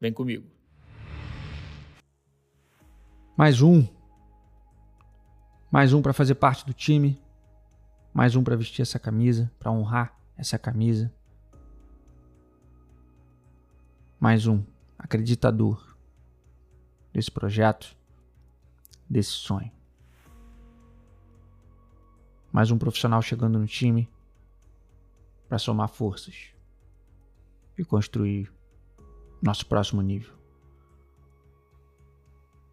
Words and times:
Vem 0.00 0.12
comigo. 0.12 0.46
Mais 3.36 3.60
um. 3.60 3.86
Mais 5.70 5.92
um 5.92 6.00
para 6.00 6.12
fazer 6.12 6.36
parte 6.36 6.64
do 6.64 6.72
time. 6.72 7.20
Mais 8.14 8.36
um 8.36 8.42
para 8.42 8.56
vestir 8.56 8.82
essa 8.82 8.98
camisa, 8.98 9.50
para 9.58 9.70
honrar 9.70 10.16
essa 10.36 10.58
camisa. 10.58 11.12
Mais 14.20 14.46
um 14.46 14.64
acreditador 14.98 15.96
desse 17.12 17.30
projeto, 17.30 17.96
desse 19.08 19.30
sonho. 19.30 19.70
Mais 22.52 22.70
um 22.70 22.78
profissional 22.78 23.20
chegando 23.20 23.58
no 23.58 23.66
time 23.66 24.08
para 25.48 25.58
somar 25.58 25.88
forças 25.88 26.52
e 27.76 27.84
construir 27.84 28.52
nosso 29.40 29.66
próximo 29.66 30.02
nível, 30.02 30.34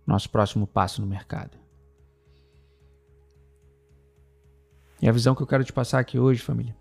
nosso 0.06 0.30
próximo 0.30 0.66
passo 0.66 1.02
no 1.02 1.08
mercado. 1.08 1.58
E 5.02 5.08
a 5.08 5.12
visão 5.12 5.36
que 5.36 5.42
eu 5.42 5.48
quero 5.48 5.64
te 5.64 5.74
passar 5.74 6.00
aqui 6.00 6.18
hoje, 6.18 6.42
família, 6.42 6.76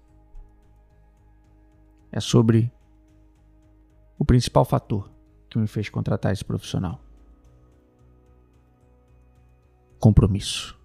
é 2.10 2.20
sobre 2.20 2.72
o 4.18 4.24
principal 4.24 4.64
fator 4.64 5.10
que 5.50 5.58
me 5.58 5.66
fez 5.66 5.88
contratar 5.88 6.32
esse 6.32 6.44
profissional: 6.44 7.00
compromisso. 9.98 10.78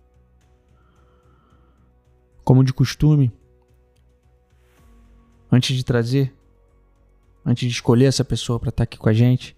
Como 2.43 2.63
de 2.63 2.73
costume, 2.73 3.31
antes 5.51 5.77
de 5.77 5.85
trazer 5.85 6.35
antes 7.45 7.67
de 7.67 7.73
escolher 7.73 8.05
essa 8.05 8.23
pessoa 8.25 8.59
para 8.59 8.69
estar 8.69 8.77
tá 8.77 8.83
aqui 8.83 8.97
com 8.97 9.09
a 9.09 9.13
gente, 9.13 9.55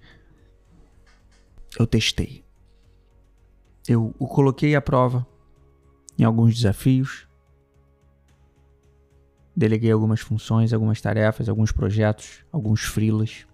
eu 1.80 1.88
testei. 1.88 2.44
Eu 3.88 4.14
o 4.20 4.28
coloquei 4.28 4.76
à 4.76 4.82
prova 4.82 5.26
em 6.18 6.24
alguns 6.24 6.56
desafios. 6.56 7.28
Deleguei 9.56 9.92
algumas 9.92 10.22
funções, 10.22 10.72
algumas 10.72 11.02
tarefas, 11.02 11.50
alguns 11.50 11.72
projetos, 11.72 12.46
alguns 12.52 12.82
frilas. 12.82 13.46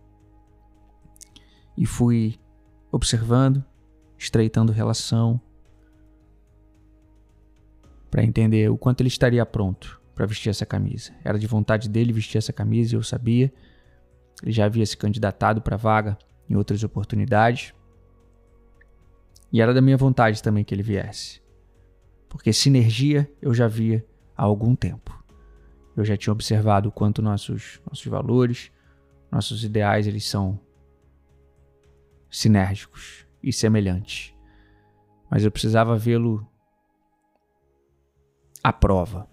E 1.77 1.85
fui 1.85 2.39
observando, 2.91 3.63
estreitando 4.17 4.71
relação 4.71 5.39
para 8.09 8.23
entender 8.23 8.69
o 8.69 8.77
quanto 8.77 9.01
ele 9.01 9.09
estaria 9.09 9.45
pronto 9.45 10.01
para 10.15 10.25
vestir 10.25 10.49
essa 10.49 10.65
camisa. 10.65 11.13
Era 11.23 11.37
de 11.37 11.45
vontade 11.45 11.87
dele 11.87 12.11
vestir 12.13 12.37
essa 12.37 12.51
camisa, 12.51 12.95
eu 12.95 13.03
sabia. 13.03 13.53
Ele 14.43 14.51
já 14.51 14.65
havia 14.65 14.85
se 14.85 14.95
candidatado 14.95 15.61
para 15.61 15.77
vaga 15.77 16.17
em 16.49 16.55
outras 16.55 16.83
oportunidades. 16.83 17.73
E 19.51 19.61
era 19.61 19.73
da 19.73 19.81
minha 19.81 19.97
vontade 19.97 20.41
também 20.41 20.63
que 20.63 20.73
ele 20.73 20.83
viesse. 20.83 21.41
Porque 22.29 22.51
sinergia 22.53 23.29
eu 23.41 23.53
já 23.53 23.67
via 23.67 24.05
há 24.35 24.43
algum 24.43 24.75
tempo. 24.75 25.17
Eu 25.95 26.05
já 26.05 26.15
tinha 26.15 26.31
observado 26.31 26.89
o 26.89 26.91
quanto 26.91 27.21
nossos, 27.21 27.81
nossos 27.89 28.05
valores, 28.05 28.71
nossos 29.31 29.63
ideais, 29.63 30.05
eles 30.05 30.27
são 30.27 30.59
sinérgicos 32.29 33.25
e 33.41 33.51
semelhantes. 33.51 34.33
Mas 35.29 35.43
eu 35.43 35.51
precisava 35.51 35.97
vê-lo 35.97 36.47
à 38.63 38.71
prova. 38.71 39.27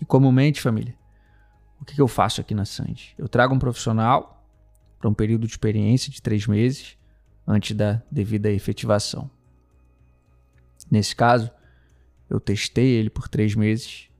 E 0.00 0.04
comumente, 0.04 0.60
família, 0.60 0.94
o 1.86 1.94
que, 1.94 2.00
eu 2.00 2.08
faço 2.08 2.40
aqui 2.40 2.52
na 2.52 2.64
Sandy? 2.64 3.14
Eu 3.16 3.28
trago 3.28 3.54
um 3.54 3.60
profissional 3.60 4.44
para 4.98 5.08
um 5.08 5.14
período 5.14 5.46
de 5.46 5.52
experiência 5.52 6.10
de 6.10 6.20
três 6.20 6.44
meses 6.44 6.98
antes 7.46 7.76
da 7.76 8.02
devida 8.10 8.50
efetivação. 8.50 9.30
Nesse 10.90 11.14
caso, 11.14 11.48
eu 12.28 12.40
testei 12.40 12.88
ele 12.88 13.08
por 13.08 13.28
três 13.28 13.54
meses, 13.54 14.10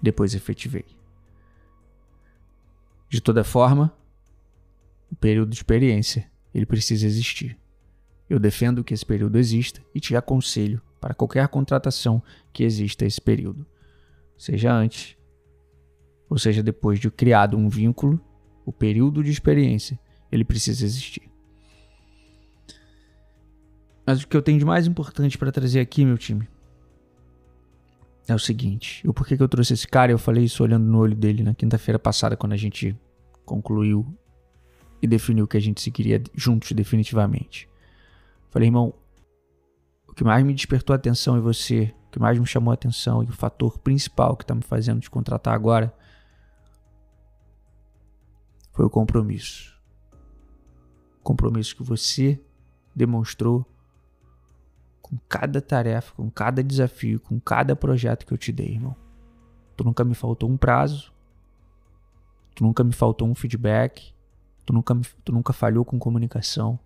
depois 0.00 0.36
efetivei. 0.36 0.86
De 3.08 3.20
toda 3.20 3.42
forma, 3.42 3.92
o 5.10 5.16
período 5.16 5.50
de 5.50 5.56
experiência 5.56 6.30
ele 6.54 6.64
precisa 6.64 7.06
existir. 7.06 7.58
Eu 8.28 8.38
defendo 8.38 8.84
que 8.84 8.94
esse 8.94 9.04
período 9.04 9.36
exista 9.36 9.82
e 9.92 9.98
te 9.98 10.14
aconselho 10.14 10.80
para 11.00 11.12
qualquer 11.12 11.48
contratação 11.48 12.22
que 12.52 12.62
exista 12.62 13.04
esse 13.04 13.20
período, 13.20 13.66
seja 14.38 14.72
antes 14.72 15.18
ou 16.30 16.38
seja, 16.38 16.62
depois 16.62 17.00
de 17.00 17.10
criado 17.10 17.58
um 17.58 17.68
vínculo, 17.68 18.20
o 18.64 18.72
período 18.72 19.22
de 19.24 19.32
experiência, 19.32 19.98
ele 20.30 20.44
precisa 20.44 20.84
existir. 20.84 21.28
Mas 24.06 24.22
o 24.22 24.28
que 24.28 24.36
eu 24.36 24.42
tenho 24.42 24.58
de 24.58 24.64
mais 24.64 24.86
importante 24.86 25.36
para 25.36 25.50
trazer 25.50 25.80
aqui, 25.80 26.04
meu 26.04 26.16
time, 26.16 26.48
é 28.28 28.34
o 28.34 28.38
seguinte. 28.38 29.06
O 29.06 29.12
porquê 29.12 29.36
que 29.36 29.42
eu 29.42 29.48
trouxe 29.48 29.74
esse 29.74 29.88
cara, 29.88 30.12
eu 30.12 30.18
falei 30.18 30.44
isso 30.44 30.62
olhando 30.62 30.84
no 30.84 30.98
olho 30.98 31.16
dele 31.16 31.42
na 31.42 31.52
quinta-feira 31.52 31.98
passada, 31.98 32.36
quando 32.36 32.52
a 32.52 32.56
gente 32.56 32.96
concluiu 33.44 34.06
e 35.02 35.08
definiu 35.08 35.48
que 35.48 35.56
a 35.56 35.60
gente 35.60 35.80
seguiria 35.80 36.22
juntos 36.32 36.70
definitivamente. 36.72 37.68
Falei, 38.50 38.68
irmão, 38.68 38.94
o 40.06 40.14
que 40.14 40.22
mais 40.22 40.44
me 40.44 40.54
despertou 40.54 40.94
a 40.94 40.96
atenção 40.96 41.36
em 41.36 41.40
você, 41.40 41.92
o 42.06 42.10
que 42.12 42.20
mais 42.20 42.38
me 42.38 42.46
chamou 42.46 42.70
a 42.70 42.74
atenção 42.74 43.24
e 43.24 43.26
o 43.26 43.32
fator 43.32 43.78
principal 43.78 44.36
que 44.36 44.44
está 44.44 44.54
me 44.54 44.62
fazendo 44.62 45.00
te 45.00 45.10
contratar 45.10 45.54
agora 45.54 45.92
foi 48.72 48.84
o 48.84 48.90
compromisso. 48.90 49.78
Compromisso 51.22 51.76
que 51.76 51.82
você 51.82 52.40
demonstrou 52.94 53.66
com 55.00 55.18
cada 55.28 55.60
tarefa, 55.60 56.14
com 56.14 56.30
cada 56.30 56.62
desafio, 56.62 57.20
com 57.20 57.40
cada 57.40 57.74
projeto 57.74 58.24
que 58.24 58.32
eu 58.32 58.38
te 58.38 58.52
dei, 58.52 58.68
irmão. 58.74 58.96
Tu 59.76 59.84
nunca 59.84 60.04
me 60.04 60.14
faltou 60.14 60.48
um 60.48 60.56
prazo. 60.56 61.12
Tu 62.54 62.62
nunca 62.62 62.84
me 62.84 62.92
faltou 62.92 63.26
um 63.26 63.34
feedback. 63.34 64.14
Tu 64.64 64.72
nunca, 64.72 64.94
me, 64.94 65.04
tu 65.24 65.32
nunca 65.32 65.52
falhou 65.52 65.84
com 65.84 65.98
comunicação. 65.98 66.78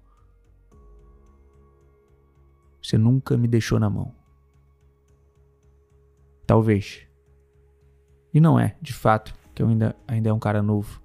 Você 2.83 2.97
nunca 2.97 3.37
me 3.37 3.49
deixou 3.49 3.79
na 3.79 3.91
mão. 3.91 4.15
Talvez. 6.47 7.07
E 8.33 8.41
não 8.41 8.59
é, 8.59 8.77
de 8.81 8.93
fato, 8.93 9.35
que 9.55 9.63
eu 9.63 9.69
ainda, 9.69 9.97
ainda 10.07 10.29
é 10.29 10.33
um 10.33 10.39
cara 10.39 10.63
novo. 10.63 11.01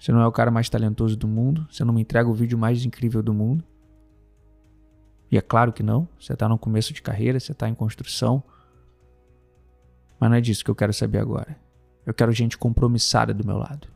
Você 0.00 0.12
não 0.12 0.22
é 0.22 0.26
o 0.26 0.32
cara 0.32 0.50
mais 0.50 0.70
talentoso 0.70 1.14
do 1.14 1.28
mundo. 1.28 1.68
Você 1.70 1.84
não 1.84 1.92
me 1.92 2.00
entrega 2.00 2.26
o 2.26 2.32
vídeo 2.32 2.56
mais 2.56 2.86
incrível 2.86 3.22
do 3.22 3.34
mundo. 3.34 3.62
E 5.30 5.36
é 5.36 5.42
claro 5.42 5.74
que 5.74 5.82
não. 5.82 6.08
Você 6.18 6.32
está 6.32 6.48
no 6.48 6.58
começo 6.58 6.94
de 6.94 7.02
carreira, 7.02 7.38
você 7.38 7.52
está 7.52 7.68
em 7.68 7.74
construção. 7.74 8.42
Mas 10.18 10.30
não 10.30 10.38
é 10.38 10.40
disso 10.40 10.64
que 10.64 10.70
eu 10.70 10.74
quero 10.74 10.92
saber 10.94 11.18
agora. 11.18 11.54
Eu 12.06 12.14
quero 12.14 12.32
gente 12.32 12.56
compromissada 12.56 13.34
do 13.34 13.46
meu 13.46 13.58
lado. 13.58 13.88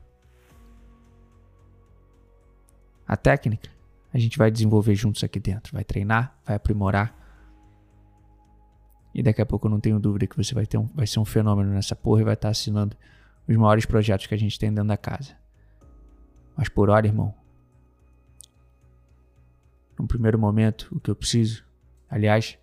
A 3.09 3.17
técnica 3.17 3.71
a 4.13 4.19
gente 4.19 4.37
vai 4.37 4.51
desenvolver 4.51 4.95
juntos 4.95 5.25
aqui 5.25 5.41
dentro. 5.41 5.73
Vai 5.73 5.85
treinar, 5.85 6.39
vai 6.45 6.55
aprimorar. 6.55 7.17
E 9.15 9.23
daqui 9.23 9.41
a 9.41 9.47
pouco 9.47 9.69
eu 9.69 9.71
não 9.71 9.81
tenho 9.81 9.99
dúvida 9.99 10.27
que 10.27 10.37
você 10.37 10.55
vai, 10.55 10.67
ter 10.67 10.77
um, 10.77 10.87
vai 10.95 11.07
ser 11.07 11.19
um 11.19 11.25
fenômeno 11.25 11.71
nessa 11.71 11.97
porra 11.97 12.21
e 12.21 12.25
vai 12.25 12.35
estar 12.35 12.51
assinando 12.51 12.95
os 13.49 13.57
maiores 13.57 13.87
projetos 13.87 14.27
que 14.27 14.35
a 14.35 14.39
gente 14.39 14.59
tem 14.59 14.71
dentro 14.71 14.89
da 14.89 14.99
casa. 14.99 15.44
Mas 16.57 16.69
por 16.69 16.91
hora, 16.91 17.07
irmão, 17.07 17.35
num 19.99 20.07
primeiro 20.07 20.39
momento, 20.39 20.89
o 20.93 21.01
que 21.01 21.11
eu 21.11 21.17
preciso, 21.17 21.65
aliás, 22.09 22.59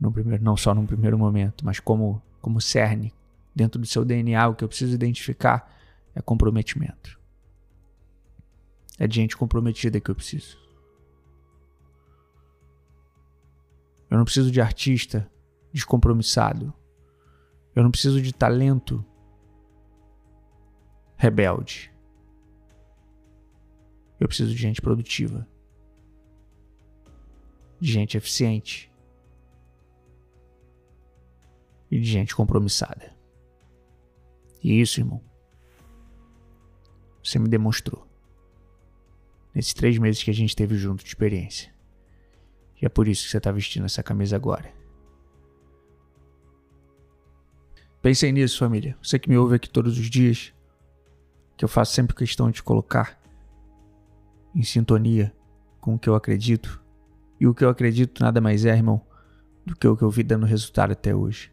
no 0.00 0.12
primeiro, 0.12 0.42
não 0.42 0.56
só 0.56 0.74
num 0.74 0.86
primeiro 0.86 1.18
momento, 1.18 1.64
mas 1.64 1.80
como, 1.80 2.22
como 2.40 2.60
cerne, 2.60 3.12
dentro 3.54 3.80
do 3.80 3.86
seu 3.86 4.04
DNA, 4.04 4.48
o 4.48 4.54
que 4.54 4.62
eu 4.62 4.68
preciso 4.68 4.94
identificar 4.94 5.74
é 6.14 6.20
comprometimento. 6.20 7.18
É 8.98 9.06
de 9.06 9.16
gente 9.16 9.36
comprometida 9.36 10.00
que 10.00 10.10
eu 10.10 10.14
preciso. 10.14 10.58
Eu 14.10 14.16
não 14.16 14.24
preciso 14.24 14.50
de 14.50 14.60
artista 14.60 15.30
descompromissado. 15.72 16.72
Eu 17.74 17.82
não 17.82 17.90
preciso 17.90 18.20
de 18.20 18.32
talento 18.32 19.04
rebelde. 21.16 21.92
Eu 24.18 24.26
preciso 24.26 24.54
de 24.54 24.60
gente 24.60 24.80
produtiva. 24.80 25.46
De 27.80 27.92
gente 27.92 28.16
eficiente. 28.16 28.90
E 31.90 31.98
de 31.98 32.06
gente 32.06 32.34
compromissada. 32.34 33.16
E 34.62 34.80
isso, 34.80 35.00
irmão, 35.00 35.22
você 37.22 37.38
me 37.38 37.48
demonstrou. 37.48 38.06
Nesses 39.54 39.74
três 39.74 39.98
meses 39.98 40.22
que 40.22 40.30
a 40.30 40.34
gente 40.34 40.54
teve 40.54 40.76
junto 40.76 41.02
de 41.02 41.08
experiência. 41.08 41.72
E 42.80 42.86
é 42.86 42.88
por 42.88 43.08
isso 43.08 43.24
que 43.24 43.30
você 43.30 43.38
está 43.38 43.50
vestindo 43.50 43.86
essa 43.86 44.02
camisa 44.02 44.36
agora. 44.36 44.72
Pensem 48.00 48.32
nisso, 48.32 48.58
família. 48.58 48.96
Você 49.02 49.18
que 49.18 49.28
me 49.28 49.36
ouve 49.36 49.56
aqui 49.56 49.68
todos 49.68 49.98
os 49.98 50.08
dias, 50.08 50.52
que 51.56 51.64
eu 51.64 51.68
faço 51.68 51.92
sempre 51.92 52.14
questão 52.14 52.50
de 52.50 52.62
colocar 52.62 53.17
em 54.58 54.62
sintonia 54.64 55.32
com 55.80 55.94
o 55.94 55.98
que 55.98 56.08
eu 56.08 56.16
acredito. 56.16 56.82
E 57.38 57.46
o 57.46 57.54
que 57.54 57.64
eu 57.64 57.68
acredito 57.68 58.20
nada 58.20 58.40
mais 58.40 58.64
é, 58.64 58.74
irmão, 58.74 59.00
do 59.64 59.76
que 59.76 59.86
o 59.86 59.96
que 59.96 60.02
eu 60.02 60.10
vi 60.10 60.24
dando 60.24 60.44
resultado 60.44 60.90
até 60.90 61.14
hoje. 61.14 61.52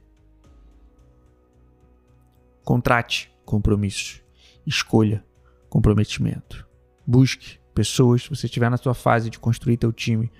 Contrate 2.63 3.31
compromisso. 3.45 4.23
Escolha 4.65 5.23
comprometimento. 5.69 6.67
Busque 7.05 7.59
pessoas, 7.75 8.23
se 8.23 8.29
você 8.29 8.47
estiver 8.47 8.71
na 8.71 8.77
sua 8.77 8.95
fase 8.95 9.29
de 9.29 9.37
construir 9.37 9.77
teu 9.77 9.93
time, 9.93 10.31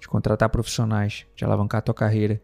de 0.00 0.08
contratar 0.08 0.48
profissionais, 0.48 1.26
de 1.36 1.44
alavancar 1.44 1.82
tua 1.82 1.94
carreira, 1.94 2.40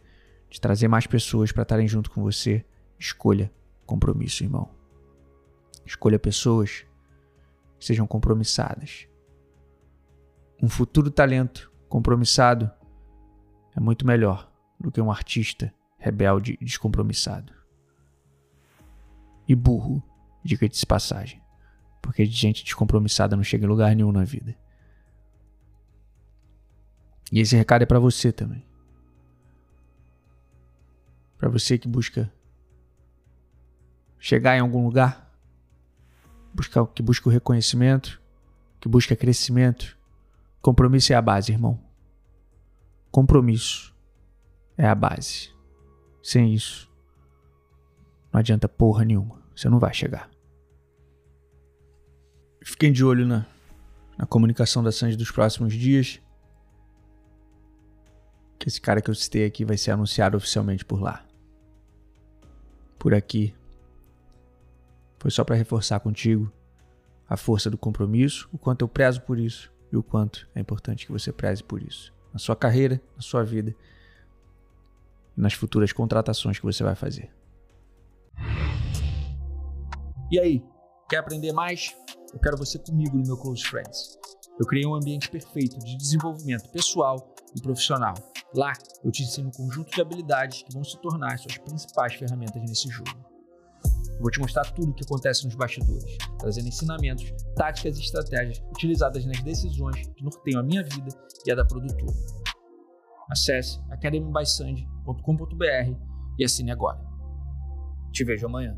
de 0.51 0.61
trazer 0.61 0.89
mais 0.89 1.07
pessoas 1.07 1.51
para 1.51 1.63
estarem 1.63 1.89
junto 1.89 2.11
com 2.11 2.21
você, 2.21 2.63
escolha 2.99 3.51
compromisso, 3.87 4.45
irmão. 4.45 4.69
Escolha 5.87 6.19
pessoas 6.19 6.85
que 7.79 7.87
sejam 7.87 8.07
compromissadas. 8.07 9.07
Um 10.65 10.69
futuro 10.71 11.11
talento 11.11 11.71
compromissado 11.91 12.73
é 13.77 13.81
muito 13.81 14.07
melhor 14.07 14.51
do 14.81 14.91
que 14.91 14.99
um 14.99 15.11
artista 15.11 15.71
rebelde 15.99 16.57
e 16.59 16.65
descompromissado. 16.65 17.53
E 19.47 19.55
burro, 19.55 20.03
dica 20.43 20.67
de 20.67 20.87
passagem, 20.87 21.43
porque 22.01 22.25
gente 22.25 22.65
descompromissada 22.65 23.37
não 23.37 23.45
chega 23.45 23.67
em 23.67 23.69
lugar 23.69 23.95
nenhum 23.95 24.11
na 24.11 24.25
vida. 24.25 24.57
E 27.31 27.41
esse 27.41 27.55
recado 27.55 27.83
é 27.83 27.87
para 27.87 27.99
você 27.99 28.33
também. 28.33 28.65
Para 31.37 31.51
você 31.51 31.77
que 31.77 31.87
busca 31.87 32.33
chegar 34.19 34.57
em 34.57 34.61
algum 34.61 34.87
lugar, 34.87 35.31
busca, 36.55 36.87
que 36.87 37.03
busca 37.03 37.29
o 37.29 37.33
reconhecimento, 37.33 38.19
que 38.81 38.89
busca 38.89 39.15
crescimento. 39.15 40.03
Compromisso 40.65 41.13
é 41.13 41.17
a 41.17 41.21
base, 41.21 41.53
irmão. 41.53 41.79
Compromisso 43.11 43.95
é 44.79 44.87
a 44.87 44.95
base. 44.95 45.51
Sem 46.23 46.55
isso, 46.55 46.91
não 48.33 48.41
adianta 48.41 48.67
porra 48.67 49.05
nenhuma. 49.05 49.43
Você 49.55 49.69
não 49.69 49.79
vai 49.79 49.93
chegar. 49.93 50.31
Fiquem 52.65 52.91
de 52.91 53.05
olho 53.05 53.27
na, 53.27 53.45
na 54.17 54.25
comunicação 54.25 54.83
da 54.83 54.91
Sandy 54.91 55.19
dos 55.19 55.31
próximos 55.31 55.75
dias. 55.75 56.19
Que 58.59 58.67
esse 58.67 58.81
cara 58.81 59.03
que 59.03 59.11
eu 59.11 59.15
citei 59.15 59.45
aqui 59.45 59.67
vai 59.67 59.77
ser 59.77 59.91
anunciado 59.91 60.39
oficialmente 60.39 60.83
por 60.83 60.99
lá 60.99 61.27
por 62.99 63.13
aqui. 63.13 63.55
Foi 65.19 65.31
só 65.31 65.45
para 65.45 65.57
reforçar 65.57 66.01
contigo 66.01 66.51
a 67.29 67.37
força 67.37 67.69
do 67.69 67.77
compromisso, 67.77 68.49
o 68.51 68.57
quanto 68.57 68.81
eu 68.81 68.89
prezo 68.89 69.21
por 69.21 69.39
isso 69.39 69.74
e 69.93 69.97
o 69.97 70.03
quanto 70.03 70.49
é 70.55 70.61
importante 70.61 71.07
que 71.07 71.13
você 71.13 71.33
preze 71.33 71.63
por 71.63 71.83
isso. 71.83 72.13
Na 72.33 72.39
sua 72.39 72.57
carreira, 72.57 73.01
na 73.15 73.23
sua 73.23 73.45
vida 73.45 73.75
nas 75.37 75.53
futuras 75.53 75.93
contratações 75.93 76.59
que 76.59 76.65
você 76.65 76.85
vai 76.85 76.95
fazer. 76.95 77.29
E 80.31 80.39
aí, 80.39 80.65
quer 81.09 81.19
aprender 81.19 81.53
mais? 81.53 81.93
Eu 82.33 82.39
quero 82.39 82.57
você 82.57 82.79
comigo 82.79 83.17
no 83.17 83.27
meu 83.27 83.37
Close 83.37 83.65
Friends. 83.65 84.17
Eu 84.59 84.67
criei 84.67 84.87
um 84.87 84.95
ambiente 84.95 85.29
perfeito 85.29 85.77
de 85.81 85.97
desenvolvimento 85.97 86.71
pessoal 86.71 87.35
e 87.57 87.61
profissional 87.61 88.15
Lá, 88.57 88.73
eu 89.03 89.11
te 89.11 89.25
ensino 89.25 89.49
um 89.49 89.51
conjunto 89.51 89.91
de 89.91 90.01
habilidades 90.01 90.63
que 90.63 90.73
vão 90.73 90.85
se 90.85 90.97
tornar 90.99 91.37
suas 91.41 91.59
principais 91.59 92.15
ferramentas 92.15 92.63
nesse 92.63 92.89
jogo. 92.89 93.34
Vou 94.21 94.31
te 94.31 94.41
mostrar 94.41 94.65
tudo 94.73 94.91
o 94.91 94.95
que 94.95 95.05
acontece 95.05 95.45
nos 95.45 95.55
bastidores, 95.55 96.17
trazendo 96.39 96.69
ensinamentos, 96.69 97.33
táticas 97.57 97.99
e 97.99 98.03
estratégias 98.03 98.63
utilizadas 98.71 99.25
nas 99.27 99.43
decisões 99.43 100.07
que 100.09 100.23
norteiam 100.23 100.61
a 100.61 100.63
minha 100.63 100.83
vida 100.83 101.09
e 101.47 101.53
a 101.53 101.55
da 101.55 101.65
produtora. 101.65 102.13
Acesse 103.31 103.81
academybysandy.com.br 103.91 105.97
e 106.39 106.45
assine 106.45 106.71
agora. 106.71 107.01
Te 108.13 108.25
vejo 108.25 108.47
amanhã. 108.47 108.77